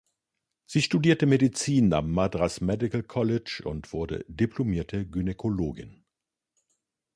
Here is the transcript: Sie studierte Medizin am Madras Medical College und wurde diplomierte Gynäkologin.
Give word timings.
Sie 0.65 0.81
studierte 0.81 1.27
Medizin 1.27 1.93
am 1.93 2.11
Madras 2.11 2.59
Medical 2.59 3.03
College 3.03 3.61
und 3.63 3.93
wurde 3.93 4.25
diplomierte 4.27 5.05
Gynäkologin. 5.07 6.05